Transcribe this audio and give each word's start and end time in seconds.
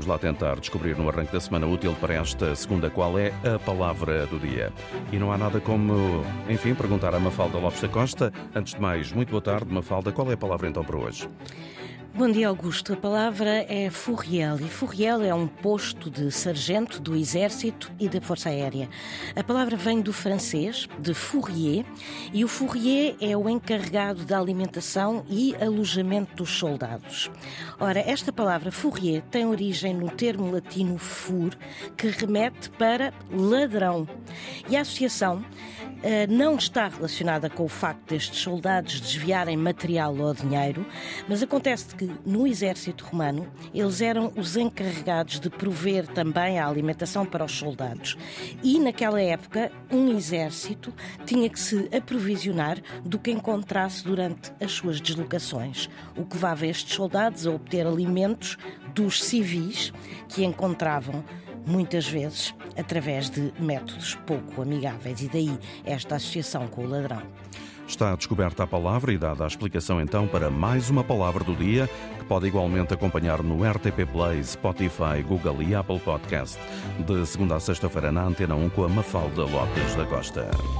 vamos 0.00 0.06
lá 0.06 0.18
tentar 0.18 0.58
descobrir 0.58 0.96
no 0.96 1.10
arranque 1.10 1.30
da 1.30 1.40
semana 1.40 1.66
útil 1.66 1.94
para 2.00 2.14
esta 2.14 2.54
segunda 2.56 2.88
qual 2.88 3.18
é 3.18 3.34
a 3.44 3.58
palavra 3.58 4.24
do 4.24 4.38
dia. 4.38 4.72
E 5.12 5.18
não 5.18 5.30
há 5.30 5.36
nada 5.36 5.60
como, 5.60 6.24
enfim, 6.48 6.74
perguntar 6.74 7.14
a 7.14 7.20
Mafalda 7.20 7.58
Lopes 7.58 7.82
da 7.82 7.88
Costa. 7.88 8.32
Antes 8.54 8.72
de 8.72 8.80
mais, 8.80 9.12
muito 9.12 9.28
boa 9.28 9.42
tarde, 9.42 9.70
Mafalda. 9.70 10.10
Qual 10.10 10.30
é 10.30 10.34
a 10.34 10.38
palavra 10.38 10.68
então 10.68 10.82
para 10.82 10.96
hoje? 10.96 11.28
Bom 12.12 12.28
dia, 12.28 12.48
Augusto. 12.48 12.92
A 12.92 12.96
palavra 12.96 13.64
é 13.68 13.88
Fourriel 13.88 14.56
e 14.60 14.68
Fourriel 14.68 15.22
é 15.22 15.32
um 15.32 15.46
posto 15.46 16.10
de 16.10 16.30
sargento 16.32 17.00
do 17.00 17.14
Exército 17.14 17.90
e 18.00 18.08
da 18.08 18.20
Força 18.20 18.48
Aérea. 18.48 18.88
A 19.36 19.44
palavra 19.44 19.76
vem 19.76 20.00
do 20.00 20.12
francês, 20.12 20.88
de 20.98 21.14
fourrier, 21.14 21.86
e 22.32 22.44
o 22.44 22.48
fourrier 22.48 23.16
é 23.20 23.36
o 23.36 23.48
encarregado 23.48 24.24
da 24.24 24.40
alimentação 24.40 25.24
e 25.28 25.54
alojamento 25.54 26.34
dos 26.34 26.50
soldados. 26.50 27.30
Ora, 27.78 28.00
esta 28.00 28.32
palavra 28.32 28.72
fourrier 28.72 29.22
tem 29.30 29.46
origem 29.46 29.94
no 29.94 30.10
termo 30.10 30.50
latino 30.50 30.98
fur, 30.98 31.56
que 31.96 32.08
remete 32.08 32.70
para 32.70 33.14
ladrão. 33.30 34.06
E 34.68 34.76
a 34.76 34.80
associação 34.80 35.44
eh, 36.02 36.26
não 36.26 36.56
está 36.56 36.88
relacionada 36.88 37.50
com 37.50 37.64
o 37.64 37.68
facto 37.68 38.08
destes 38.08 38.40
soldados 38.40 39.00
desviarem 39.00 39.56
material 39.56 40.16
ou 40.16 40.32
dinheiro, 40.32 40.86
mas 41.30 41.44
acontece 41.44 41.94
que 41.94 42.10
no 42.26 42.44
exército 42.44 43.04
romano 43.04 43.46
eles 43.72 44.00
eram 44.00 44.32
os 44.34 44.56
encarregados 44.56 45.38
de 45.38 45.48
prover 45.48 46.08
também 46.08 46.58
a 46.58 46.66
alimentação 46.66 47.24
para 47.24 47.44
os 47.44 47.52
soldados. 47.52 48.18
E 48.64 48.80
naquela 48.80 49.22
época, 49.22 49.70
um 49.92 50.08
exército 50.08 50.92
tinha 51.24 51.48
que 51.48 51.60
se 51.60 51.88
aprovisionar 51.96 52.78
do 53.04 53.16
que 53.16 53.30
encontrasse 53.30 54.02
durante 54.02 54.50
as 54.60 54.72
suas 54.72 55.00
deslocações, 55.00 55.88
o 56.16 56.24
que 56.24 56.34
levava 56.34 56.66
estes 56.66 56.96
soldados 56.96 57.46
a 57.46 57.52
obter 57.52 57.86
alimentos 57.86 58.58
dos 58.92 59.22
civis 59.22 59.92
que 60.28 60.44
encontravam 60.44 61.24
muitas 61.66 62.08
vezes 62.08 62.54
através 62.76 63.30
de 63.30 63.52
métodos 63.58 64.14
pouco 64.26 64.62
amigáveis, 64.62 65.20
e 65.22 65.28
daí 65.28 65.58
esta 65.84 66.16
associação 66.16 66.66
com 66.68 66.84
o 66.84 66.88
ladrão. 66.88 67.22
Está 67.90 68.14
descoberta 68.14 68.62
a 68.62 68.66
palavra 68.68 69.12
e 69.12 69.18
dada 69.18 69.42
a 69.42 69.48
explicação 69.48 70.00
então 70.00 70.28
para 70.28 70.48
mais 70.48 70.90
uma 70.90 71.02
palavra 71.02 71.42
do 71.42 71.56
dia 71.56 71.90
que 72.20 72.24
pode 72.24 72.46
igualmente 72.46 72.94
acompanhar 72.94 73.42
no 73.42 73.68
RTP 73.68 74.06
Play, 74.12 74.44
Spotify, 74.44 75.24
Google 75.26 75.60
e 75.60 75.74
Apple 75.74 75.98
Podcast. 75.98 76.56
De 77.04 77.26
segunda 77.26 77.56
a 77.56 77.60
sexta-feira 77.60 78.12
na 78.12 78.22
Antena 78.22 78.54
1 78.54 78.70
com 78.70 78.84
a 78.84 78.88
Mafalda 78.88 79.42
Lopes 79.42 79.96
da 79.96 80.06
Costa. 80.06 80.48